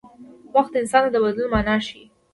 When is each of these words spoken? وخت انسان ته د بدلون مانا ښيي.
وخت 0.55 0.73
انسان 0.81 1.01
ته 1.05 1.09
د 1.11 1.15
بدلون 1.23 1.47
مانا 1.53 1.75
ښيي. 1.85 2.05